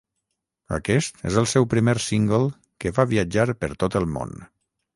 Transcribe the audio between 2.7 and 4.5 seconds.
que va viatjar per tot el món.